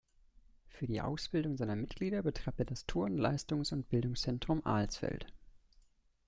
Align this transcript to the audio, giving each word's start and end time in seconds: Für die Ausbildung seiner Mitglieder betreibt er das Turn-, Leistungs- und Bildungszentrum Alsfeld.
Für 0.67 0.87
die 0.87 0.99
Ausbildung 0.99 1.57
seiner 1.57 1.75
Mitglieder 1.75 2.23
betreibt 2.23 2.57
er 2.57 2.65
das 2.65 2.87
Turn-, 2.87 3.19
Leistungs- 3.19 3.71
und 3.71 3.87
Bildungszentrum 3.89 4.65
Alsfeld. 4.65 5.27